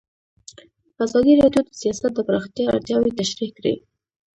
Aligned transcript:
ازادي 1.05 1.33
راډیو 1.41 1.61
د 1.65 1.69
سیاست 1.81 2.05
د 2.13 2.19
پراختیا 2.27 2.65
اړتیاوې 2.69 3.11
تشریح 3.19 3.51
کړي. 3.57 3.73